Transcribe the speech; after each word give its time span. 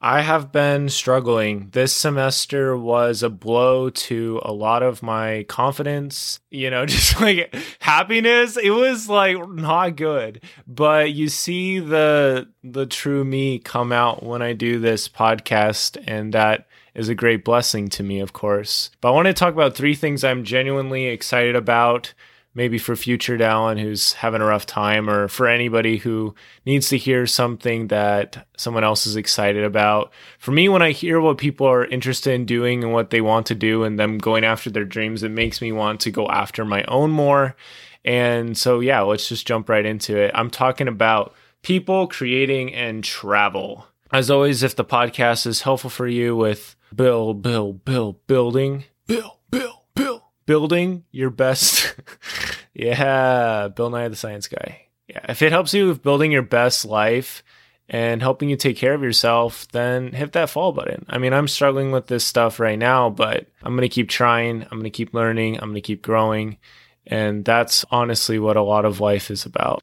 I 0.00 0.20
have 0.20 0.52
been 0.52 0.88
struggling. 0.90 1.70
This 1.72 1.92
semester 1.92 2.76
was 2.76 3.24
a 3.24 3.28
blow 3.28 3.90
to 3.90 4.40
a 4.44 4.52
lot 4.52 4.84
of 4.84 5.02
my 5.02 5.44
confidence, 5.48 6.38
you 6.50 6.70
know, 6.70 6.86
just 6.86 7.20
like 7.20 7.52
happiness. 7.80 8.56
It 8.56 8.70
was 8.70 9.08
like 9.08 9.36
not 9.48 9.96
good. 9.96 10.42
But 10.68 11.12
you 11.12 11.28
see 11.28 11.80
the 11.80 12.48
the 12.62 12.86
true 12.86 13.24
me 13.24 13.58
come 13.58 13.90
out 13.90 14.22
when 14.22 14.40
I 14.40 14.52
do 14.52 14.78
this 14.78 15.08
podcast 15.08 16.00
and 16.06 16.32
that 16.32 16.68
is 16.94 17.08
a 17.08 17.14
great 17.14 17.44
blessing 17.44 17.88
to 17.88 18.02
me, 18.04 18.20
of 18.20 18.32
course. 18.32 18.90
But 19.00 19.08
I 19.08 19.12
want 19.12 19.26
to 19.26 19.34
talk 19.34 19.52
about 19.52 19.74
three 19.74 19.94
things 19.94 20.22
I'm 20.22 20.44
genuinely 20.44 21.06
excited 21.06 21.56
about 21.56 22.14
maybe 22.58 22.76
for 22.76 22.96
future 22.96 23.38
Dallin 23.38 23.80
who's 23.80 24.14
having 24.14 24.40
a 24.40 24.44
rough 24.44 24.66
time, 24.66 25.08
or 25.08 25.28
for 25.28 25.46
anybody 25.46 25.96
who 25.96 26.34
needs 26.66 26.88
to 26.88 26.98
hear 26.98 27.24
something 27.24 27.86
that 27.86 28.48
someone 28.56 28.82
else 28.82 29.06
is 29.06 29.14
excited 29.14 29.62
about. 29.62 30.12
For 30.40 30.50
me, 30.50 30.68
when 30.68 30.82
I 30.82 30.90
hear 30.90 31.20
what 31.20 31.38
people 31.38 31.68
are 31.68 31.84
interested 31.84 32.32
in 32.32 32.46
doing 32.46 32.82
and 32.82 32.92
what 32.92 33.10
they 33.10 33.20
want 33.20 33.46
to 33.46 33.54
do 33.54 33.84
and 33.84 33.96
them 33.96 34.18
going 34.18 34.42
after 34.42 34.70
their 34.70 34.84
dreams, 34.84 35.22
it 35.22 35.30
makes 35.30 35.62
me 35.62 35.70
want 35.70 36.00
to 36.00 36.10
go 36.10 36.26
after 36.26 36.64
my 36.64 36.82
own 36.88 37.12
more. 37.12 37.54
And 38.04 38.58
so, 38.58 38.80
yeah, 38.80 39.02
let's 39.02 39.28
just 39.28 39.46
jump 39.46 39.68
right 39.68 39.86
into 39.86 40.16
it. 40.18 40.32
I'm 40.34 40.50
talking 40.50 40.88
about 40.88 41.36
people, 41.62 42.08
creating, 42.08 42.74
and 42.74 43.04
travel. 43.04 43.86
As 44.10 44.32
always, 44.32 44.64
if 44.64 44.74
the 44.74 44.84
podcast 44.84 45.46
is 45.46 45.62
helpful 45.62 45.90
for 45.90 46.08
you 46.08 46.34
with 46.34 46.74
Bill, 46.92 47.34
Bill, 47.34 47.72
Bill, 47.72 48.14
building, 48.26 48.82
Bill, 49.06 49.38
Bill, 49.48 49.84
Bill, 49.94 50.24
building 50.44 51.04
your 51.12 51.30
best. 51.30 51.94
yeah, 52.78 53.68
Bill 53.68 53.90
Nye 53.90 54.06
the 54.06 54.14
Science 54.14 54.46
Guy. 54.46 54.86
Yeah, 55.08 55.24
if 55.28 55.42
it 55.42 55.50
helps 55.50 55.74
you 55.74 55.88
with 55.88 56.02
building 56.02 56.30
your 56.30 56.42
best 56.42 56.84
life 56.84 57.42
and 57.88 58.22
helping 58.22 58.48
you 58.48 58.56
take 58.56 58.76
care 58.76 58.94
of 58.94 59.02
yourself, 59.02 59.66
then 59.72 60.12
hit 60.12 60.32
that 60.32 60.48
follow 60.48 60.70
button. 60.70 61.04
I 61.08 61.18
mean, 61.18 61.32
I'm 61.32 61.48
struggling 61.48 61.90
with 61.90 62.06
this 62.06 62.24
stuff 62.24 62.60
right 62.60 62.78
now, 62.78 63.10
but 63.10 63.48
I'm 63.62 63.72
going 63.72 63.88
to 63.88 63.92
keep 63.92 64.08
trying. 64.08 64.62
I'm 64.62 64.78
going 64.78 64.84
to 64.84 64.90
keep 64.90 65.12
learning. 65.12 65.56
I'm 65.56 65.70
going 65.70 65.74
to 65.74 65.80
keep 65.80 66.02
growing. 66.02 66.58
And 67.04 67.44
that's 67.44 67.84
honestly 67.90 68.38
what 68.38 68.56
a 68.56 68.62
lot 68.62 68.84
of 68.84 69.00
life 69.00 69.28
is 69.28 69.44
about. 69.44 69.82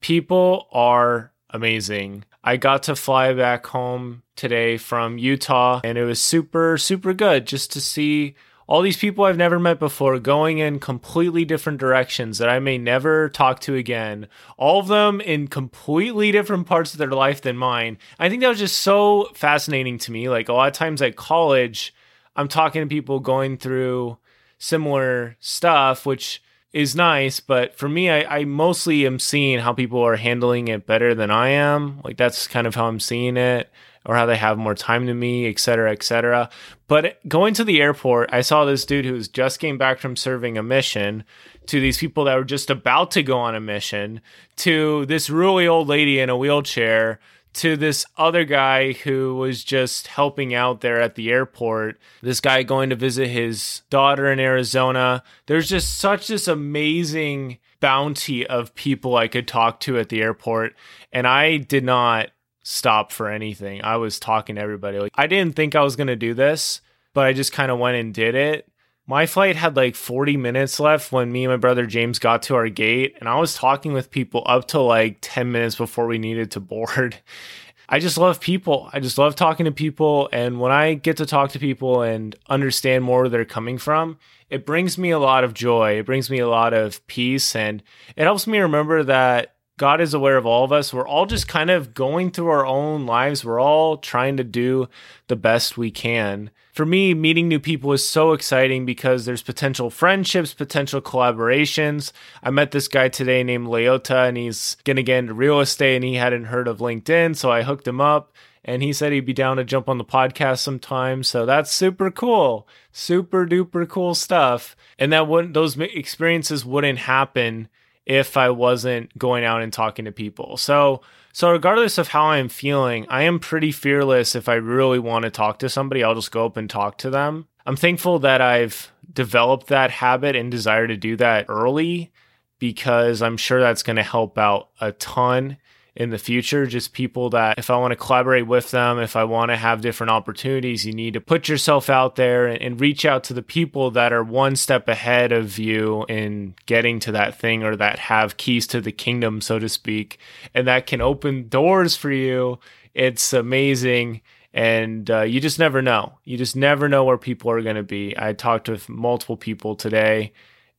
People 0.00 0.66
are 0.72 1.30
amazing. 1.50 2.24
I 2.42 2.56
got 2.56 2.84
to 2.84 2.96
fly 2.96 3.32
back 3.34 3.66
home 3.66 4.22
today 4.34 4.78
from 4.78 5.18
Utah 5.18 5.80
and 5.84 5.98
it 5.98 6.04
was 6.04 6.20
super, 6.20 6.78
super 6.78 7.12
good 7.12 7.46
just 7.46 7.72
to 7.72 7.80
see 7.80 8.34
all 8.66 8.82
these 8.82 8.96
people 8.96 9.24
I've 9.24 9.36
never 9.36 9.58
met 9.58 9.80
before 9.80 10.18
going 10.20 10.58
in 10.58 10.78
completely 10.78 11.44
different 11.44 11.80
directions 11.80 12.38
that 12.38 12.48
I 12.48 12.60
may 12.60 12.78
never 12.78 13.28
talk 13.28 13.60
to 13.62 13.74
again. 13.74 14.28
All 14.56 14.78
of 14.78 14.86
them 14.86 15.20
in 15.20 15.48
completely 15.48 16.30
different 16.30 16.66
parts 16.66 16.92
of 16.92 16.98
their 16.98 17.10
life 17.10 17.42
than 17.42 17.56
mine. 17.56 17.98
I 18.18 18.28
think 18.28 18.42
that 18.42 18.48
was 18.48 18.60
just 18.60 18.78
so 18.78 19.28
fascinating 19.34 19.98
to 19.98 20.12
me. 20.12 20.28
Like 20.28 20.48
a 20.48 20.52
lot 20.52 20.68
of 20.68 20.74
times 20.74 21.02
at 21.02 21.16
college, 21.16 21.92
I'm 22.36 22.46
talking 22.48 22.80
to 22.80 22.86
people 22.86 23.18
going 23.18 23.58
through 23.58 24.18
similar 24.56 25.36
stuff, 25.40 26.06
which 26.06 26.40
is 26.72 26.94
nice, 26.94 27.40
but 27.40 27.76
for 27.76 27.88
me, 27.88 28.10
I, 28.10 28.38
I, 28.38 28.44
mostly 28.44 29.04
am 29.04 29.18
seeing 29.18 29.58
how 29.58 29.72
people 29.72 30.00
are 30.00 30.16
handling 30.16 30.68
it 30.68 30.86
better 30.86 31.14
than 31.14 31.30
I 31.30 31.48
am. 31.48 32.00
Like 32.04 32.16
that's 32.16 32.46
kind 32.46 32.66
of 32.66 32.76
how 32.76 32.86
I'm 32.86 33.00
seeing 33.00 33.36
it, 33.36 33.68
or 34.06 34.14
how 34.14 34.26
they 34.26 34.36
have 34.36 34.56
more 34.56 34.76
time 34.76 35.06
than 35.06 35.18
me, 35.18 35.48
et 35.48 35.58
cetera, 35.58 35.90
et 35.90 36.02
cetera. 36.02 36.48
But 36.86 37.18
going 37.28 37.54
to 37.54 37.64
the 37.64 37.80
airport, 37.80 38.30
I 38.32 38.42
saw 38.42 38.64
this 38.64 38.84
dude 38.84 39.04
who 39.04 39.14
was 39.14 39.28
just 39.28 39.58
came 39.58 39.78
back 39.78 39.98
from 39.98 40.16
serving 40.16 40.56
a 40.56 40.62
mission 40.62 41.24
to 41.66 41.80
these 41.80 41.98
people 41.98 42.24
that 42.24 42.36
were 42.36 42.44
just 42.44 42.70
about 42.70 43.10
to 43.12 43.22
go 43.22 43.38
on 43.38 43.54
a 43.54 43.60
mission 43.60 44.20
to 44.56 45.06
this 45.06 45.28
really 45.28 45.66
old 45.66 45.88
lady 45.88 46.20
in 46.20 46.30
a 46.30 46.36
wheelchair 46.36 47.18
to 47.52 47.76
this 47.76 48.06
other 48.16 48.44
guy 48.44 48.92
who 48.92 49.34
was 49.34 49.64
just 49.64 50.06
helping 50.06 50.54
out 50.54 50.80
there 50.80 51.00
at 51.00 51.14
the 51.14 51.30
airport. 51.30 51.98
This 52.22 52.40
guy 52.40 52.62
going 52.62 52.90
to 52.90 52.96
visit 52.96 53.28
his 53.28 53.82
daughter 53.90 54.30
in 54.30 54.38
Arizona. 54.38 55.22
There's 55.46 55.68
just 55.68 55.98
such 55.98 56.28
this 56.28 56.46
amazing 56.48 57.58
bounty 57.80 58.46
of 58.46 58.74
people 58.74 59.16
I 59.16 59.28
could 59.28 59.48
talk 59.48 59.80
to 59.80 59.98
at 59.98 60.10
the 60.10 60.22
airport. 60.22 60.74
And 61.12 61.26
I 61.26 61.56
did 61.56 61.84
not 61.84 62.30
stop 62.62 63.10
for 63.10 63.28
anything. 63.28 63.82
I 63.82 63.96
was 63.96 64.20
talking 64.20 64.56
to 64.56 64.62
everybody. 64.62 64.98
Like 64.98 65.12
I 65.16 65.26
didn't 65.26 65.56
think 65.56 65.74
I 65.74 65.82
was 65.82 65.96
going 65.96 66.06
to 66.06 66.16
do 66.16 66.34
this, 66.34 66.80
but 67.14 67.26
I 67.26 67.32
just 67.32 67.52
kind 67.52 67.70
of 67.70 67.78
went 67.78 67.96
and 67.96 68.14
did 68.14 68.34
it. 68.34 68.69
My 69.10 69.26
flight 69.26 69.56
had 69.56 69.74
like 69.74 69.96
40 69.96 70.36
minutes 70.36 70.78
left 70.78 71.10
when 71.10 71.32
me 71.32 71.42
and 71.42 71.52
my 71.52 71.56
brother 71.56 71.84
James 71.84 72.20
got 72.20 72.44
to 72.44 72.54
our 72.54 72.68
gate, 72.68 73.16
and 73.18 73.28
I 73.28 73.40
was 73.40 73.54
talking 73.54 73.92
with 73.92 74.12
people 74.12 74.44
up 74.46 74.68
to 74.68 74.78
like 74.78 75.18
10 75.20 75.50
minutes 75.50 75.74
before 75.74 76.06
we 76.06 76.16
needed 76.16 76.52
to 76.52 76.60
board. 76.60 77.16
I 77.88 77.98
just 77.98 78.16
love 78.18 78.40
people. 78.40 78.88
I 78.92 79.00
just 79.00 79.18
love 79.18 79.34
talking 79.34 79.64
to 79.64 79.72
people. 79.72 80.28
And 80.32 80.60
when 80.60 80.70
I 80.70 80.94
get 80.94 81.16
to 81.16 81.26
talk 81.26 81.50
to 81.50 81.58
people 81.58 82.02
and 82.02 82.36
understand 82.48 83.02
more 83.02 83.22
where 83.22 83.28
they're 83.28 83.44
coming 83.44 83.78
from, 83.78 84.16
it 84.48 84.64
brings 84.64 84.96
me 84.96 85.10
a 85.10 85.18
lot 85.18 85.42
of 85.42 85.54
joy. 85.54 85.98
It 85.98 86.06
brings 86.06 86.30
me 86.30 86.38
a 86.38 86.48
lot 86.48 86.72
of 86.72 87.04
peace. 87.08 87.56
And 87.56 87.82
it 88.14 88.22
helps 88.22 88.46
me 88.46 88.60
remember 88.60 89.02
that 89.02 89.56
God 89.80 90.00
is 90.02 90.12
aware 90.12 90.36
of 90.36 90.44
all 90.44 90.64
of 90.64 90.72
us. 90.72 90.92
We're 90.92 91.08
all 91.08 91.24
just 91.24 91.48
kind 91.48 91.70
of 91.70 91.94
going 91.94 92.30
through 92.30 92.48
our 92.48 92.66
own 92.66 93.06
lives. 93.06 93.44
We're 93.44 93.60
all 93.60 93.96
trying 93.96 94.36
to 94.36 94.44
do 94.44 94.88
the 95.28 95.36
best 95.36 95.78
we 95.78 95.90
can 95.90 96.50
for 96.72 96.86
me, 96.86 97.12
meeting 97.12 97.48
new 97.48 97.60
people 97.60 97.92
is 97.92 98.08
so 98.08 98.32
exciting 98.32 98.86
because 98.86 99.24
there's 99.24 99.42
potential 99.42 99.90
friendships, 99.90 100.54
potential 100.54 101.00
collaborations. 101.02 102.12
I 102.42 102.48
met 102.48 102.70
this 102.70 102.88
guy 102.88 103.08
today 103.08 103.42
named 103.42 103.66
Leota, 103.66 104.28
and 104.28 104.36
he's 104.36 104.76
gonna 104.84 105.02
get 105.02 105.18
into 105.18 105.34
real 105.34 105.60
estate, 105.60 105.96
and 105.96 106.04
he 106.04 106.14
hadn't 106.14 106.44
heard 106.44 106.68
of 106.68 106.78
LinkedIn, 106.78 107.36
so 107.36 107.50
I 107.50 107.64
hooked 107.64 107.86
him 107.86 108.00
up. 108.00 108.32
And 108.64 108.82
he 108.82 108.92
said 108.92 109.12
he'd 109.12 109.26
be 109.26 109.32
down 109.32 109.56
to 109.56 109.64
jump 109.64 109.88
on 109.88 109.98
the 109.98 110.04
podcast 110.04 110.60
sometime. 110.60 111.22
So 111.22 111.44
that's 111.44 111.70
super 111.70 112.10
cool. 112.10 112.68
Super 112.92 113.46
duper 113.46 113.88
cool 113.88 114.14
stuff. 114.14 114.76
And 114.98 115.12
that 115.12 115.26
wouldn't, 115.26 115.54
those 115.54 115.78
experiences 115.78 116.64
wouldn't 116.64 116.98
happen 117.00 117.68
if 118.10 118.36
I 118.36 118.50
wasn't 118.50 119.16
going 119.16 119.44
out 119.44 119.62
and 119.62 119.72
talking 119.72 120.04
to 120.04 120.12
people. 120.12 120.56
So 120.56 121.00
so, 121.32 121.52
regardless 121.52 121.96
of 121.96 122.08
how 122.08 122.24
I'm 122.26 122.48
feeling, 122.48 123.06
I 123.08 123.22
am 123.22 123.38
pretty 123.38 123.70
fearless. 123.70 124.34
If 124.34 124.48
I 124.48 124.54
really 124.54 124.98
want 124.98 125.22
to 125.24 125.30
talk 125.30 125.60
to 125.60 125.68
somebody, 125.68 126.02
I'll 126.02 126.16
just 126.16 126.32
go 126.32 126.44
up 126.44 126.56
and 126.56 126.68
talk 126.68 126.98
to 126.98 127.10
them. 127.10 127.46
I'm 127.64 127.76
thankful 127.76 128.18
that 128.20 128.40
I've 128.40 128.90
developed 129.12 129.68
that 129.68 129.92
habit 129.92 130.34
and 130.34 130.50
desire 130.50 130.88
to 130.88 130.96
do 130.96 131.14
that 131.16 131.46
early 131.48 132.10
because 132.58 133.22
I'm 133.22 133.36
sure 133.36 133.60
that's 133.60 133.84
going 133.84 133.96
to 133.96 134.02
help 134.02 134.38
out 134.38 134.70
a 134.80 134.90
ton 134.92 135.56
in 135.94 136.10
the 136.10 136.18
future. 136.18 136.66
Just 136.66 136.92
people 136.92 137.30
that, 137.30 137.58
if 137.58 137.70
I 137.70 137.76
want 137.76 137.92
to 137.92 137.96
collaborate 137.96 138.46
with 138.46 138.70
them, 138.70 138.98
if 138.98 139.16
I 139.16 139.24
want 139.24 139.50
to 139.50 139.56
have 139.56 139.80
different 139.80 140.10
opportunities, 140.10 140.84
you 140.84 140.92
need 140.92 141.14
to 141.14 141.20
put 141.20 141.48
yourself 141.48 141.90
out 141.90 142.16
there 142.16 142.46
and, 142.46 142.62
and, 142.62 142.80
reach 142.80 143.04
out 143.04 143.24
to 143.24 143.34
the 143.34 143.42
people 143.42 143.90
that 143.92 144.12
are 144.12 144.24
one 144.24 144.56
step 144.56 144.88
ahead 144.88 145.32
of 145.32 145.58
you 145.58 146.04
in 146.08 146.54
getting 146.66 146.98
to 147.00 147.12
that 147.12 147.38
thing 147.38 147.62
or 147.62 147.76
that 147.76 147.98
have 147.98 148.36
keys 148.36 148.66
to 148.68 148.80
the 148.80 148.92
kingdom, 148.92 149.40
so 149.40 149.58
to 149.58 149.68
speak, 149.68 150.18
and 150.54 150.66
that 150.66 150.86
can 150.86 151.00
open 151.00 151.48
doors 151.48 151.96
for 151.96 152.10
you. 152.10 152.58
It's 152.94 153.32
amazing. 153.32 154.22
And 154.52 155.08
uh, 155.10 155.22
you 155.22 155.40
just 155.40 155.58
never 155.58 155.80
know. 155.80 156.18
You 156.24 156.36
just 156.36 156.56
never 156.56 156.88
know 156.88 157.04
where 157.04 157.18
people 157.18 157.50
are 157.50 157.62
going 157.62 157.76
to 157.76 157.82
be. 157.82 158.14
I 158.18 158.32
talked 158.32 158.68
with 158.68 158.88
multiple 158.88 159.36
people 159.36 159.76
today 159.76 160.32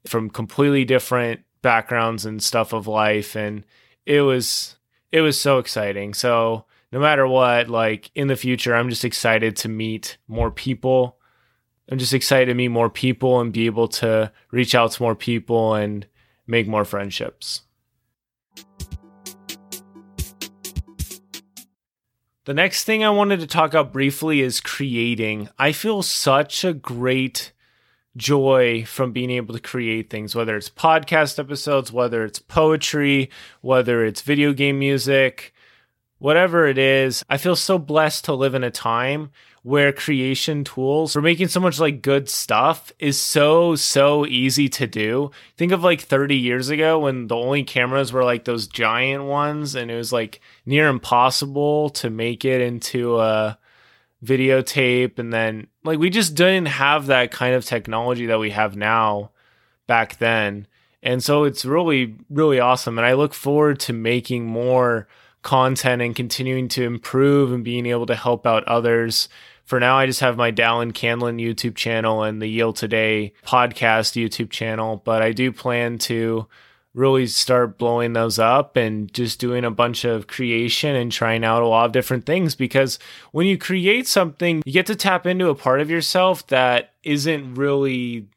from 0.05 0.29
completely 0.29 0.83
different 0.83 1.41
backgrounds 1.61 2.25
and 2.25 2.41
stuff 2.41 2.73
of 2.73 2.87
life. 2.87 3.35
And 3.35 3.63
it 4.05 4.21
was 4.21 4.75
it 5.11 5.21
was 5.21 5.39
so 5.39 5.59
exciting. 5.59 6.13
So 6.13 6.65
no 6.91 6.99
matter 6.99 7.27
what, 7.27 7.69
like 7.69 8.11
in 8.15 8.27
the 8.27 8.35
future, 8.35 8.75
I'm 8.75 8.89
just 8.89 9.05
excited 9.05 9.55
to 9.57 9.69
meet 9.69 10.17
more 10.27 10.51
people. 10.51 11.17
I'm 11.89 11.97
just 11.97 12.13
excited 12.13 12.45
to 12.45 12.53
meet 12.53 12.69
more 12.69 12.89
people 12.89 13.39
and 13.41 13.51
be 13.51 13.65
able 13.65 13.87
to 13.89 14.31
reach 14.51 14.75
out 14.75 14.91
to 14.93 15.03
more 15.03 15.15
people 15.15 15.75
and 15.75 16.05
make 16.47 16.67
more 16.67 16.85
friendships. 16.85 17.63
The 22.45 22.53
next 22.55 22.85
thing 22.85 23.03
I 23.03 23.09
wanted 23.11 23.39
to 23.41 23.47
talk 23.47 23.69
about 23.69 23.93
briefly 23.93 24.41
is 24.41 24.61
creating. 24.61 25.49
I 25.59 25.73
feel 25.73 26.01
such 26.01 26.63
a 26.63 26.73
great 26.73 27.51
joy 28.17 28.83
from 28.85 29.11
being 29.11 29.31
able 29.31 29.53
to 29.53 29.59
create 29.59 30.09
things, 30.09 30.35
whether 30.35 30.55
it's 30.57 30.69
podcast 30.69 31.39
episodes, 31.39 31.91
whether 31.91 32.23
it's 32.23 32.39
poetry, 32.39 33.29
whether 33.61 34.05
it's 34.05 34.21
video 34.21 34.53
game 34.53 34.79
music, 34.79 35.53
whatever 36.19 36.67
it 36.67 36.77
is. 36.77 37.23
I 37.29 37.37
feel 37.37 37.55
so 37.55 37.79
blessed 37.79 38.25
to 38.25 38.33
live 38.33 38.53
in 38.53 38.63
a 38.63 38.71
time 38.71 39.31
where 39.63 39.93
creation 39.93 40.63
tools 40.63 41.13
for 41.13 41.21
making 41.21 41.47
so 41.47 41.59
much 41.59 41.79
like 41.79 42.01
good 42.01 42.27
stuff 42.27 42.91
is 42.97 43.19
so 43.19 43.75
so 43.75 44.25
easy 44.25 44.67
to 44.67 44.87
do. 44.87 45.31
Think 45.55 45.71
of 45.71 45.83
like 45.83 46.01
30 46.01 46.35
years 46.35 46.69
ago 46.69 46.99
when 46.99 47.27
the 47.27 47.35
only 47.35 47.63
cameras 47.63 48.11
were 48.11 48.23
like 48.23 48.45
those 48.45 48.67
giant 48.67 49.25
ones 49.25 49.75
and 49.75 49.91
it 49.91 49.95
was 49.95 50.11
like 50.11 50.41
near 50.65 50.87
impossible 50.87 51.91
to 51.91 52.09
make 52.09 52.43
it 52.43 52.61
into 52.61 53.19
a 53.19 53.57
videotape 54.23 55.17
and 55.17 55.33
then 55.33 55.67
like 55.83 55.97
we 55.97 56.09
just 56.09 56.35
didn't 56.35 56.67
have 56.67 57.07
that 57.07 57.31
kind 57.31 57.55
of 57.55 57.65
technology 57.65 58.27
that 58.27 58.39
we 58.39 58.51
have 58.51 58.75
now 58.75 59.31
back 59.87 60.17
then 60.19 60.67
And 61.03 61.23
so 61.23 61.43
it's 61.45 61.65
really, 61.65 62.15
really 62.29 62.59
awesome. 62.59 62.97
And 62.97 63.05
I 63.07 63.13
look 63.13 63.33
forward 63.33 63.79
to 63.81 63.93
making 63.93 64.45
more 64.45 65.07
content 65.41 66.01
and 66.01 66.15
continuing 66.15 66.67
to 66.69 66.83
improve 66.83 67.51
and 67.51 67.63
being 67.63 67.87
able 67.87 68.05
to 68.05 68.15
help 68.15 68.45
out 68.45 68.63
others. 68.65 69.27
For 69.65 69.79
now, 69.79 69.97
I 69.97 70.05
just 70.05 70.19
have 70.19 70.37
my 70.37 70.51
Dallin 70.51 70.91
Canlin 70.91 71.41
YouTube 71.41 71.75
channel 71.75 72.23
and 72.23 72.41
the 72.41 72.47
Heal 72.47 72.73
Today 72.73 73.33
podcast 73.45 74.21
YouTube 74.21 74.51
channel, 74.51 75.01
but 75.03 75.21
I 75.21 75.31
do 75.31 75.51
plan 75.51 75.97
to 75.99 76.47
really 76.93 77.25
start 77.25 77.77
blowing 77.77 78.13
those 78.13 78.37
up 78.37 78.75
and 78.75 79.13
just 79.13 79.39
doing 79.39 79.63
a 79.63 79.71
bunch 79.71 80.03
of 80.03 80.27
creation 80.27 80.95
and 80.95 81.11
trying 81.11 81.43
out 81.43 81.63
a 81.63 81.67
lot 81.67 81.85
of 81.85 81.91
different 81.91 82.25
things 82.25 82.53
because 82.53 82.99
when 83.31 83.47
you 83.47 83.57
create 83.57 84.07
something, 84.07 84.61
you 84.65 84.73
get 84.73 84.85
to 84.85 84.95
tap 84.95 85.25
into 85.25 85.49
a 85.49 85.55
part 85.55 85.79
of 85.79 85.89
yourself 85.89 86.45
that 86.47 86.93
isn't 87.03 87.55
really 87.55 88.27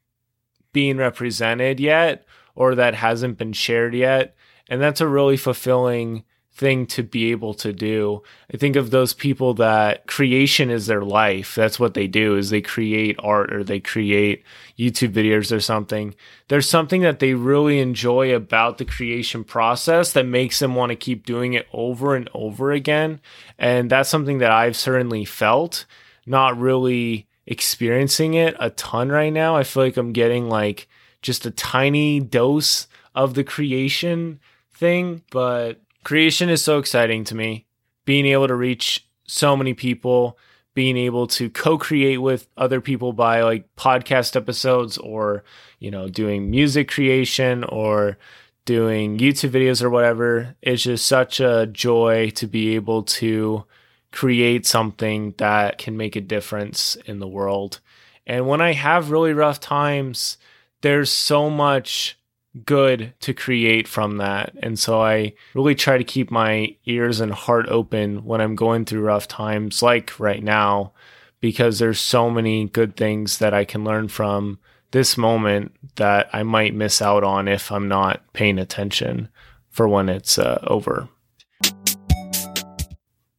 being 0.72 0.96
represented 0.96 1.80
yet 1.80 2.24
or 2.54 2.74
that 2.76 2.94
hasn't 2.94 3.38
been 3.38 3.52
shared 3.52 3.94
yet. 3.94 4.36
And 4.68 4.80
that's 4.80 5.00
a 5.00 5.08
really 5.08 5.36
fulfilling 5.36 6.24
thing 6.54 6.86
to 6.86 7.02
be 7.02 7.32
able 7.32 7.52
to 7.52 7.72
do. 7.72 8.22
I 8.52 8.56
think 8.56 8.76
of 8.76 8.90
those 8.90 9.12
people 9.12 9.54
that 9.54 10.06
creation 10.06 10.70
is 10.70 10.86
their 10.86 11.02
life. 11.02 11.56
That's 11.56 11.80
what 11.80 11.94
they 11.94 12.06
do 12.06 12.36
is 12.36 12.50
they 12.50 12.60
create 12.60 13.16
art 13.18 13.52
or 13.52 13.64
they 13.64 13.80
create 13.80 14.44
YouTube 14.78 15.12
videos 15.12 15.54
or 15.54 15.60
something. 15.60 16.14
There's 16.48 16.68
something 16.68 17.02
that 17.02 17.18
they 17.18 17.34
really 17.34 17.80
enjoy 17.80 18.34
about 18.34 18.78
the 18.78 18.84
creation 18.84 19.42
process 19.42 20.12
that 20.12 20.26
makes 20.26 20.60
them 20.60 20.76
want 20.76 20.90
to 20.90 20.96
keep 20.96 21.26
doing 21.26 21.54
it 21.54 21.66
over 21.72 22.14
and 22.14 22.30
over 22.32 22.70
again. 22.70 23.20
And 23.58 23.90
that's 23.90 24.08
something 24.08 24.38
that 24.38 24.52
I've 24.52 24.76
certainly 24.76 25.24
felt, 25.24 25.86
not 26.24 26.56
really 26.56 27.26
experiencing 27.46 28.34
it 28.34 28.54
a 28.60 28.70
ton 28.70 29.10
right 29.10 29.32
now. 29.32 29.56
I 29.56 29.64
feel 29.64 29.82
like 29.82 29.96
I'm 29.96 30.12
getting 30.12 30.48
like 30.48 30.88
just 31.20 31.46
a 31.46 31.50
tiny 31.50 32.20
dose 32.20 32.86
of 33.12 33.34
the 33.34 33.44
creation 33.44 34.38
thing, 34.72 35.22
but 35.30 35.80
creation 36.04 36.48
is 36.48 36.62
so 36.62 36.78
exciting 36.78 37.24
to 37.24 37.34
me. 37.34 37.66
Being 38.04 38.26
able 38.26 38.46
to 38.48 38.54
reach 38.54 39.08
so 39.26 39.56
many 39.56 39.74
people, 39.74 40.38
being 40.74 40.96
able 40.96 41.26
to 41.28 41.48
co-create 41.48 42.18
with 42.18 42.48
other 42.56 42.80
people 42.80 43.12
by 43.12 43.42
like 43.42 43.74
podcast 43.76 44.36
episodes 44.36 44.98
or, 44.98 45.44
you 45.78 45.90
know, 45.90 46.08
doing 46.08 46.50
music 46.50 46.90
creation 46.90 47.64
or 47.64 48.18
doing 48.64 49.18
YouTube 49.18 49.50
videos 49.50 49.82
or 49.82 49.90
whatever. 49.90 50.56
It's 50.60 50.82
just 50.82 51.06
such 51.06 51.40
a 51.40 51.66
joy 51.66 52.30
to 52.30 52.46
be 52.46 52.74
able 52.74 53.04
to 53.04 53.64
create 54.12 54.66
something 54.66 55.34
that 55.38 55.78
can 55.78 55.96
make 55.96 56.16
a 56.16 56.20
difference 56.20 56.96
in 57.06 57.18
the 57.18 57.28
world. 57.28 57.80
And 58.26 58.46
when 58.46 58.60
I 58.60 58.72
have 58.72 59.10
really 59.10 59.32
rough 59.32 59.60
times, 59.60 60.38
there's 60.80 61.10
so 61.10 61.50
much 61.50 62.18
good 62.64 63.12
to 63.20 63.34
create 63.34 63.88
from 63.88 64.18
that. 64.18 64.52
And 64.62 64.78
so 64.78 65.02
I 65.02 65.34
really 65.54 65.74
try 65.74 65.98
to 65.98 66.04
keep 66.04 66.30
my 66.30 66.76
ears 66.86 67.20
and 67.20 67.32
heart 67.32 67.66
open 67.68 68.24
when 68.24 68.40
I'm 68.40 68.54
going 68.54 68.84
through 68.84 69.02
rough 69.02 69.26
times, 69.26 69.82
like 69.82 70.18
right 70.20 70.42
now, 70.42 70.92
because 71.40 71.78
there's 71.78 72.00
so 72.00 72.30
many 72.30 72.68
good 72.68 72.96
things 72.96 73.38
that 73.38 73.52
I 73.52 73.64
can 73.64 73.84
learn 73.84 74.08
from 74.08 74.58
this 74.92 75.18
moment 75.18 75.74
that 75.96 76.30
I 76.32 76.44
might 76.44 76.74
miss 76.74 77.02
out 77.02 77.24
on 77.24 77.48
if 77.48 77.72
I'm 77.72 77.88
not 77.88 78.22
paying 78.32 78.58
attention 78.58 79.28
for 79.70 79.88
when 79.88 80.08
it's 80.08 80.38
uh, 80.38 80.60
over. 80.68 81.08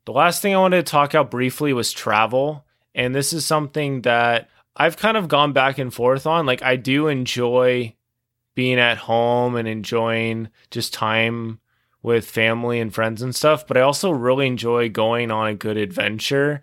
The 0.06 0.12
last 0.12 0.42
thing 0.42 0.54
I 0.54 0.60
wanted 0.60 0.86
to 0.86 0.92
talk 0.92 1.14
about 1.14 1.32
briefly 1.32 1.74
was 1.74 1.92
travel. 1.92 2.66
And 2.94 3.16
this 3.16 3.34
is 3.34 3.46
something 3.46 4.02
that 4.02 4.50
I've 4.76 4.98
kind 4.98 5.18
of 5.18 5.28
gone 5.28 5.54
back 5.54 5.78
and 5.78 5.94
forth 5.94 6.28
on. 6.28 6.46
Like, 6.46 6.62
I 6.62 6.76
do 6.76 7.08
enjoy 7.08 7.95
being 8.56 8.80
at 8.80 8.98
home 8.98 9.56
and 9.56 9.68
enjoying 9.68 10.50
just 10.72 10.94
time 10.94 11.60
with 12.02 12.30
family 12.30 12.80
and 12.80 12.94
friends 12.94 13.22
and 13.22 13.36
stuff, 13.36 13.66
but 13.68 13.78
I 13.78 13.82
also 13.82 14.12
really 14.12 14.48
enjoy 14.48 14.90
going 14.90 15.32
on 15.32 15.48
a 15.48 15.56
good 15.56 15.76
adventure. 15.76 16.62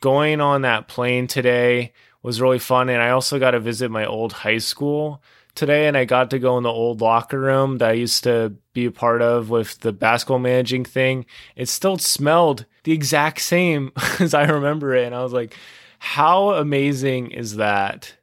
Going 0.00 0.40
on 0.40 0.62
that 0.62 0.88
plane 0.88 1.26
today 1.26 1.92
was 2.22 2.40
really 2.40 2.58
fun, 2.58 2.88
and 2.88 3.02
I 3.02 3.10
also 3.10 3.38
got 3.38 3.50
to 3.52 3.60
visit 3.60 3.90
my 3.90 4.06
old 4.06 4.32
high 4.32 4.58
school 4.58 5.22
today, 5.54 5.86
and 5.86 5.96
I 5.96 6.06
got 6.06 6.30
to 6.30 6.38
go 6.38 6.56
in 6.56 6.62
the 6.62 6.70
old 6.70 7.02
locker 7.02 7.38
room 7.38 7.78
that 7.78 7.90
I 7.90 7.92
used 7.92 8.24
to 8.24 8.54
be 8.72 8.86
a 8.86 8.90
part 8.90 9.20
of 9.20 9.50
with 9.50 9.80
the 9.80 9.92
basketball 9.92 10.38
managing 10.38 10.84
thing. 10.84 11.26
It 11.56 11.68
still 11.68 11.98
smelled 11.98 12.64
the 12.84 12.92
exact 12.92 13.42
same 13.42 13.92
as 14.18 14.32
I 14.32 14.44
remember 14.44 14.94
it, 14.94 15.04
and 15.04 15.14
I 15.14 15.22
was 15.22 15.34
like, 15.34 15.54
how 15.98 16.52
amazing 16.52 17.32
is 17.32 17.56
that? 17.56 18.14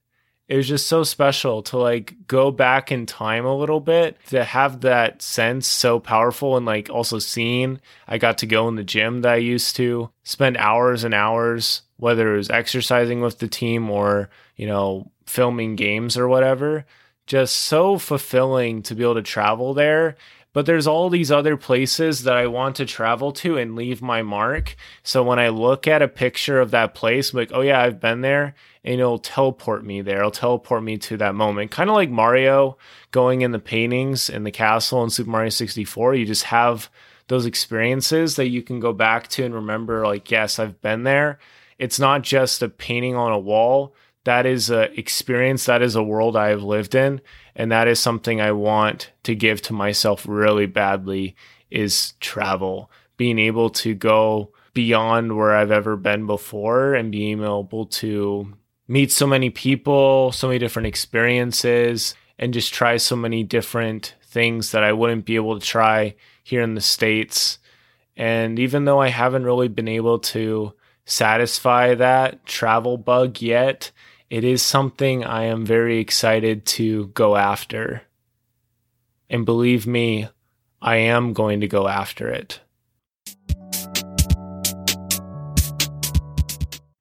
It 0.47 0.55
was 0.55 0.67
just 0.67 0.87
so 0.87 1.03
special 1.03 1.61
to 1.63 1.77
like 1.77 2.15
go 2.27 2.51
back 2.51 2.91
in 2.91 3.05
time 3.05 3.45
a 3.45 3.55
little 3.55 3.79
bit 3.79 4.17
to 4.27 4.43
have 4.43 4.81
that 4.81 5.21
sense 5.21 5.67
so 5.67 5.99
powerful 5.99 6.55
and 6.55 6.65
like 6.65 6.89
also 6.89 7.19
seeing 7.19 7.81
I 8.07 8.17
got 8.17 8.37
to 8.39 8.45
go 8.45 8.67
in 8.67 8.75
the 8.75 8.83
gym 8.83 9.21
that 9.21 9.33
I 9.33 9.37
used 9.37 9.75
to 9.75 10.09
spend 10.23 10.57
hours 10.57 11.03
and 11.03 11.13
hours 11.13 11.81
whether 11.97 12.33
it 12.33 12.37
was 12.37 12.49
exercising 12.49 13.21
with 13.21 13.39
the 13.39 13.47
team 13.47 13.89
or 13.89 14.29
you 14.55 14.67
know 14.67 15.11
filming 15.25 15.75
games 15.75 16.17
or 16.17 16.27
whatever. 16.27 16.85
Just 17.25 17.57
so 17.57 17.97
fulfilling 17.97 18.83
to 18.83 18.95
be 18.95 19.03
able 19.03 19.15
to 19.15 19.21
travel 19.21 19.73
there 19.73 20.15
but 20.57 20.65
there's 20.65 20.87
all 20.87 21.07
these 21.11 21.29
other 21.29 21.55
places 21.55 22.23
that 22.23 22.35
I 22.35 22.47
want 22.47 22.77
to 22.77 22.85
travel 22.87 23.31
to 23.33 23.59
and 23.59 23.75
leave 23.75 24.01
my 24.01 24.23
mark. 24.23 24.75
So 25.03 25.21
when 25.21 25.37
I 25.37 25.49
look 25.49 25.87
at 25.87 26.01
a 26.01 26.07
picture 26.07 26.59
of 26.59 26.71
that 26.71 26.95
place, 26.95 27.31
I'm 27.31 27.37
like, 27.37 27.51
oh 27.53 27.61
yeah, 27.61 27.79
I've 27.79 27.99
been 27.99 28.21
there, 28.21 28.55
and 28.83 28.99
it'll 28.99 29.19
teleport 29.19 29.85
me 29.85 30.01
there. 30.01 30.17
It'll 30.17 30.31
teleport 30.31 30.81
me 30.81 30.97
to 30.97 31.17
that 31.17 31.35
moment. 31.35 31.69
Kind 31.69 31.91
of 31.91 31.95
like 31.95 32.09
Mario 32.09 32.75
going 33.11 33.43
in 33.43 33.51
the 33.51 33.59
paintings 33.59 34.31
in 34.31 34.45
the 34.45 34.51
castle 34.51 35.03
in 35.03 35.11
Super 35.11 35.29
Mario 35.29 35.49
64. 35.49 36.15
You 36.15 36.25
just 36.25 36.45
have 36.45 36.89
those 37.27 37.45
experiences 37.45 38.35
that 38.37 38.49
you 38.49 38.63
can 38.63 38.79
go 38.79 38.93
back 38.93 39.27
to 39.27 39.45
and 39.45 39.53
remember, 39.53 40.07
like, 40.07 40.31
yes, 40.31 40.57
I've 40.57 40.81
been 40.81 41.03
there. 41.03 41.37
It's 41.77 41.99
not 41.99 42.23
just 42.23 42.63
a 42.63 42.67
painting 42.67 43.15
on 43.15 43.31
a 43.31 43.37
wall. 43.37 43.93
That 44.27 44.45
is 44.45 44.69
a 44.69 44.91
experience. 44.99 45.65
That 45.65 45.81
is 45.81 45.95
a 45.95 46.03
world 46.03 46.35
I 46.35 46.49
have 46.49 46.61
lived 46.61 46.95
in 46.95 47.21
and 47.55 47.71
that 47.71 47.87
is 47.87 47.97
something 47.97 48.41
I 48.41 48.51
want 48.51 49.11
to 49.23 49.33
give 49.35 49.61
to 49.63 49.73
myself 49.73 50.25
really 50.27 50.65
badly 50.65 51.37
is 51.71 52.11
travel 52.19 52.91
being 53.15 53.39
able 53.39 53.69
to 53.69 53.95
go 53.95 54.51
beyond 54.73 55.37
where 55.37 55.55
I've 55.55 55.71
ever 55.71 55.95
been 55.95 56.27
before 56.27 56.93
and 56.93 57.09
being 57.09 57.41
able 57.41 57.85
to 57.85 58.53
meet 58.85 59.13
so 59.13 59.25
many 59.25 59.49
people, 59.49 60.33
so 60.33 60.47
many 60.47 60.59
different 60.59 60.87
experiences 60.87 62.13
and 62.37 62.53
just 62.53 62.73
try 62.73 62.97
so 62.97 63.15
many 63.15 63.45
different 63.45 64.13
things 64.23 64.71
that 64.71 64.83
I 64.83 64.91
wouldn't 64.91 65.23
be 65.23 65.37
able 65.37 65.57
to 65.57 65.65
try 65.65 66.15
here 66.43 66.61
in 66.61 66.75
the 66.75 66.81
states. 66.81 67.59
And 68.17 68.59
even 68.59 68.83
though 68.83 68.99
I 68.99 69.07
haven't 69.07 69.45
really 69.45 69.69
been 69.69 69.87
able 69.87 70.19
to 70.19 70.73
satisfy 71.05 71.95
that 71.95 72.45
travel 72.45 72.97
bug 72.97 73.41
yet, 73.41 73.91
it 74.29 74.43
is 74.43 74.61
something 74.61 75.23
I 75.23 75.43
am 75.43 75.65
very 75.65 75.99
excited 75.99 76.65
to 76.65 77.07
go 77.07 77.35
after. 77.35 78.03
And 79.29 79.45
believe 79.45 79.87
me, 79.87 80.27
I 80.81 80.97
am 80.97 81.33
going 81.33 81.61
to 81.61 81.67
go 81.67 81.87
after 81.87 82.29
it. 82.29 82.59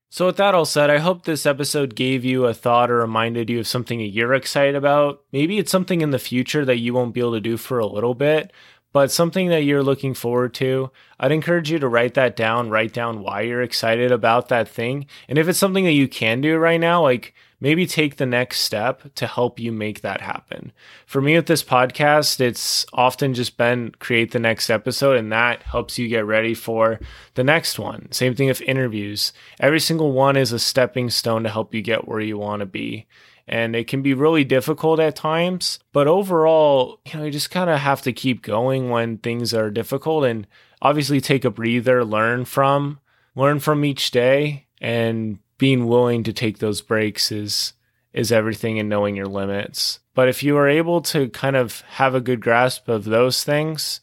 So, 0.09 0.25
with 0.25 0.39
that 0.39 0.55
all 0.55 0.65
said, 0.65 0.89
I 0.89 0.97
hope 0.97 1.25
this 1.25 1.45
episode 1.45 1.95
gave 1.95 2.25
you 2.25 2.47
a 2.47 2.55
thought 2.55 2.91
or 2.91 3.01
reminded 3.01 3.51
you 3.51 3.59
of 3.59 3.67
something 3.67 3.99
that 3.99 4.07
you're 4.07 4.33
excited 4.33 4.75
about. 4.75 5.23
Maybe 5.31 5.59
it's 5.59 5.71
something 5.71 6.01
in 6.01 6.11
the 6.11 6.19
future 6.19 6.65
that 6.65 6.79
you 6.79 6.95
won't 6.95 7.13
be 7.13 7.21
able 7.21 7.33
to 7.33 7.41
do 7.41 7.59
for 7.59 7.79
a 7.79 7.87
little 7.87 8.15
bit, 8.15 8.51
but 8.97 9.11
something 9.11 9.49
that 9.49 9.65
you're 9.65 9.83
looking 9.83 10.15
forward 10.15 10.55
to, 10.55 10.91
I'd 11.21 11.31
encourage 11.31 11.71
you 11.71 11.79
to 11.79 11.87
write 11.87 12.15
that 12.15 12.35
down, 12.35 12.71
write 12.71 12.95
down 12.95 13.21
why 13.21 13.43
you're 13.43 13.61
excited 13.61 14.11
about 14.11 14.49
that 14.49 14.71
thing. 14.71 15.05
And 15.29 15.37
if 15.37 15.49
it's 15.49 15.59
something 15.59 15.85
that 15.85 15.93
you 15.93 16.09
can 16.09 16.41
do 16.41 16.57
right 16.57 16.81
now, 16.81 17.03
like 17.03 17.35
maybe 17.61 17.87
take 17.87 18.17
the 18.17 18.27
next 18.27 18.61
step 18.61 19.15
to 19.15 19.27
help 19.27 19.59
you 19.59 19.73
make 19.73 20.01
that 20.01 20.21
happen. 20.21 20.73
For 21.07 21.21
me 21.21 21.37
with 21.37 21.47
this 21.47 21.65
podcast, 21.65 22.41
it's 22.41 22.87
often 22.93 23.35
just 23.35 23.57
been 23.57 23.93
create 23.99 24.33
the 24.33 24.39
next 24.39 24.71
episode 24.71 25.17
and 25.17 25.33
that 25.33 25.63
helps 25.63 25.99
you 25.99 26.09
get 26.09 26.27
ready 26.27 26.55
for 26.55 27.01
the 27.35 27.45
next 27.45 27.79
one. 27.79 28.11
Same 28.13 28.35
thing 28.35 28.49
with 28.49 28.61
interviews. 28.63 29.33
Every 29.61 29.81
single 29.81 30.13
one 30.13 30.37
is 30.37 30.53
a 30.53 30.59
stepping 30.59 31.11
stone 31.11 31.43
to 31.45 31.49
help 31.49 31.75
you 31.75 31.83
get 31.83 32.07
where 32.07 32.21
you 32.21 32.39
want 32.39 32.61
to 32.61 32.67
be 32.67 33.07
and 33.49 33.77
it 33.77 33.87
can 33.87 34.03
be 34.03 34.15
really 34.15 34.45
difficult 34.45 34.99
at 34.99 35.17
times. 35.17 35.79
But 35.93 36.09
overall, 36.09 37.01
you 37.05 37.19
know, 37.19 37.25
you 37.25 37.31
just 37.31 37.51
kind 37.51 37.71
of 37.71 37.79
have 37.79 38.03
to 38.03 38.13
keep 38.13 38.43
going 38.43 38.91
when 38.91 39.19
things 39.19 39.55
are 39.55 39.71
difficult 39.71 40.25
and 40.25 40.47
obviously 40.83 41.21
take 41.21 41.45
a 41.45 41.51
breather, 41.51 42.05
learn 42.05 42.45
from, 42.45 42.99
learn 43.35 43.61
from 43.61 43.85
each 43.85 44.11
day 44.11 44.67
and 44.81 45.39
being 45.59 45.87
willing 45.87 46.23
to 46.25 46.33
take 46.33 46.59
those 46.59 46.81
breaks 46.81 47.33
is 47.33 47.73
is 48.13 48.33
everything 48.33 48.79
and 48.79 48.89
knowing 48.89 49.15
your 49.15 49.27
limits. 49.27 50.01
But 50.15 50.29
if 50.29 50.43
you 50.43 50.57
are 50.57 50.69
able 50.69 51.03
to 51.03 51.29
kind 51.29 51.55
of 51.55 51.83
have 51.83 52.15
a 52.15 52.21
good 52.21 52.41
grasp 52.41 52.89
of 52.89 53.05
those 53.05 53.45
things 53.45 54.01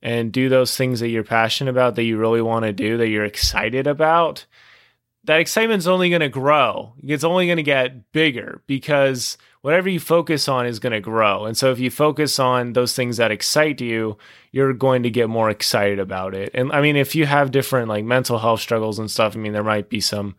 and 0.00 0.32
do 0.32 0.48
those 0.48 0.76
things 0.76 1.00
that 1.00 1.08
you're 1.08 1.24
passionate 1.24 1.72
about, 1.72 1.96
that 1.96 2.04
you 2.04 2.16
really 2.16 2.40
want 2.40 2.64
to 2.64 2.72
do, 2.72 2.96
that 2.98 3.08
you're 3.08 3.24
excited 3.24 3.88
about, 3.88 4.46
that 5.24 5.40
excitement's 5.40 5.88
only 5.88 6.08
going 6.08 6.20
to 6.20 6.28
grow. 6.28 6.94
It's 7.02 7.24
only 7.24 7.46
going 7.46 7.56
to 7.56 7.64
get 7.64 8.12
bigger 8.12 8.62
because 8.68 9.36
whatever 9.62 9.88
you 9.88 9.98
focus 9.98 10.48
on 10.48 10.66
is 10.66 10.78
going 10.78 10.92
to 10.92 11.00
grow. 11.00 11.44
And 11.44 11.56
so 11.56 11.72
if 11.72 11.80
you 11.80 11.90
focus 11.90 12.38
on 12.38 12.72
those 12.72 12.94
things 12.94 13.16
that 13.16 13.32
excite 13.32 13.80
you, 13.80 14.18
you're 14.50 14.72
going 14.72 15.04
to 15.04 15.10
get 15.10 15.28
more 15.28 15.50
excited 15.50 15.98
about 15.98 16.34
it. 16.34 16.50
And 16.54 16.72
I 16.72 16.80
mean, 16.80 16.96
if 16.96 17.16
you 17.16 17.26
have 17.26 17.50
different 17.50 17.88
like 17.88 18.04
mental 18.04 18.38
health 18.38 18.60
struggles 18.60 18.98
and 19.00 19.10
stuff, 19.10 19.36
I 19.36 19.40
mean, 19.40 19.52
there 19.52 19.64
might 19.64 19.88
be 19.88 20.00
some 20.00 20.36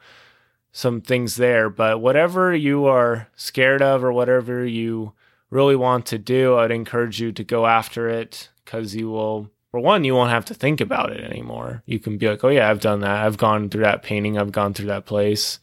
some 0.74 1.00
things 1.00 1.38
there, 1.38 1.70
but 1.70 2.02
whatever 2.02 2.54
you 2.54 2.86
are 2.86 3.30
scared 3.38 3.82
of 3.82 4.04
or 4.04 4.12
whatever 4.12 4.66
you 4.66 5.14
really 5.50 5.78
want 5.78 6.06
to 6.08 6.18
do, 6.18 6.58
I'd 6.58 6.72
encourage 6.72 7.22
you 7.22 7.32
to 7.32 7.44
go 7.46 7.66
after 7.66 8.10
it 8.10 8.50
cuz 8.66 8.94
you 8.94 9.10
will 9.10 9.50
for 9.72 9.80
one, 9.80 10.04
you 10.04 10.14
won't 10.14 10.30
have 10.30 10.46
to 10.46 10.54
think 10.54 10.82
about 10.82 11.12
it 11.12 11.24
anymore. 11.24 11.82
You 11.88 11.98
can 11.98 12.18
be 12.18 12.28
like, 12.28 12.44
"Oh 12.44 12.50
yeah, 12.50 12.70
I've 12.70 12.82
done 12.82 13.00
that. 13.00 13.26
I've 13.26 13.38
gone 13.38 13.70
through 13.70 13.84
that 13.84 14.04
painting. 14.04 14.38
I've 14.38 14.52
gone 14.52 14.74
through 14.74 14.88
that 14.88 15.06
place." 15.06 15.60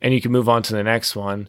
And 0.00 0.14
you 0.14 0.20
can 0.20 0.32
move 0.32 0.48
on 0.48 0.62
to 0.62 0.72
the 0.72 0.84
next 0.84 1.16
one 1.16 1.48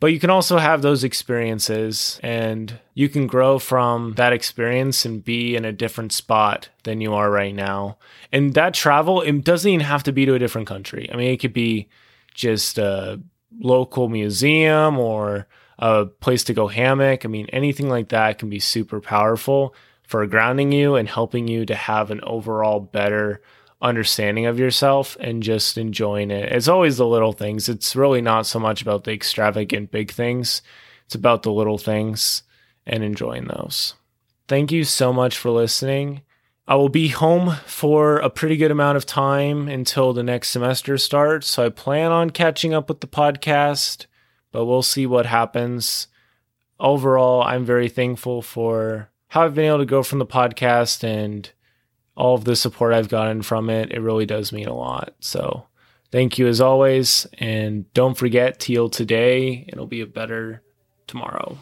but 0.00 0.08
you 0.08 0.18
can 0.18 0.30
also 0.30 0.56
have 0.56 0.80
those 0.80 1.04
experiences 1.04 2.18
and 2.22 2.78
you 2.94 3.08
can 3.10 3.26
grow 3.26 3.58
from 3.58 4.14
that 4.14 4.32
experience 4.32 5.04
and 5.04 5.22
be 5.22 5.54
in 5.54 5.66
a 5.66 5.72
different 5.72 6.10
spot 6.10 6.70
than 6.84 7.02
you 7.02 7.12
are 7.12 7.30
right 7.30 7.54
now. 7.54 7.98
And 8.32 8.54
that 8.54 8.72
travel, 8.72 9.20
it 9.20 9.44
doesn't 9.44 9.70
even 9.70 9.84
have 9.84 10.02
to 10.04 10.12
be 10.12 10.24
to 10.24 10.34
a 10.34 10.38
different 10.38 10.66
country. 10.66 11.08
I 11.12 11.16
mean, 11.16 11.30
it 11.30 11.36
could 11.36 11.52
be 11.52 11.88
just 12.34 12.78
a 12.78 13.20
local 13.58 14.08
museum 14.08 14.98
or 14.98 15.46
a 15.78 16.06
place 16.06 16.44
to 16.44 16.54
go 16.54 16.68
hammock. 16.68 17.24
I 17.24 17.28
mean, 17.28 17.46
anything 17.52 17.88
like 17.88 18.10
that 18.10 18.38
can 18.38 18.50
be 18.50 18.60
super 18.60 19.00
powerful 19.00 19.74
for 20.02 20.26
grounding 20.26 20.72
you 20.72 20.96
and 20.96 21.08
helping 21.08 21.48
you 21.48 21.64
to 21.66 21.74
have 21.74 22.10
an 22.10 22.20
overall 22.22 22.80
better 22.80 23.42
understanding 23.82 24.46
of 24.46 24.58
yourself 24.58 25.16
and 25.20 25.42
just 25.42 25.78
enjoying 25.78 26.30
it. 26.30 26.52
It's 26.52 26.68
always 26.68 26.98
the 26.98 27.06
little 27.06 27.32
things. 27.32 27.68
It's 27.68 27.96
really 27.96 28.20
not 28.20 28.46
so 28.46 28.58
much 28.58 28.82
about 28.82 29.04
the 29.04 29.12
extravagant 29.12 29.90
big 29.90 30.10
things, 30.10 30.62
it's 31.06 31.14
about 31.14 31.42
the 31.42 31.52
little 31.52 31.78
things 31.78 32.42
and 32.86 33.02
enjoying 33.02 33.46
those. 33.46 33.94
Thank 34.48 34.72
you 34.72 34.84
so 34.84 35.12
much 35.12 35.38
for 35.38 35.50
listening. 35.50 36.22
I 36.70 36.76
will 36.76 36.88
be 36.88 37.08
home 37.08 37.56
for 37.66 38.18
a 38.18 38.30
pretty 38.30 38.56
good 38.56 38.70
amount 38.70 38.96
of 38.96 39.04
time 39.04 39.66
until 39.66 40.12
the 40.12 40.22
next 40.22 40.50
semester 40.50 40.96
starts. 40.98 41.48
So 41.48 41.66
I 41.66 41.68
plan 41.68 42.12
on 42.12 42.30
catching 42.30 42.72
up 42.72 42.88
with 42.88 43.00
the 43.00 43.08
podcast, 43.08 44.06
but 44.52 44.66
we'll 44.66 44.84
see 44.84 45.04
what 45.04 45.26
happens. 45.26 46.06
Overall, 46.78 47.42
I'm 47.42 47.64
very 47.64 47.88
thankful 47.88 48.40
for 48.40 49.10
how 49.26 49.42
I've 49.42 49.56
been 49.56 49.64
able 49.64 49.78
to 49.78 49.84
go 49.84 50.04
from 50.04 50.20
the 50.20 50.26
podcast 50.26 51.02
and 51.02 51.50
all 52.14 52.36
of 52.36 52.44
the 52.44 52.54
support 52.54 52.94
I've 52.94 53.08
gotten 53.08 53.42
from 53.42 53.68
it. 53.68 53.90
It 53.90 54.00
really 54.00 54.24
does 54.24 54.52
mean 54.52 54.68
a 54.68 54.76
lot. 54.76 55.14
So 55.18 55.66
thank 56.12 56.38
you 56.38 56.46
as 56.46 56.60
always. 56.60 57.26
And 57.38 57.92
don't 57.94 58.16
forget, 58.16 58.62
Heal 58.62 58.88
today. 58.88 59.64
It'll 59.66 59.88
be 59.88 60.02
a 60.02 60.06
better 60.06 60.62
tomorrow. 61.08 61.58